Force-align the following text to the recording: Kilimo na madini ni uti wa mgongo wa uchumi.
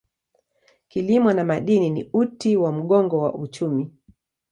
Kilimo 0.87 1.33
na 1.33 1.43
madini 1.43 1.89
ni 1.89 2.09
uti 2.13 2.57
wa 2.57 2.71
mgongo 2.71 3.17
wa 3.19 3.33
uchumi. 3.33 3.91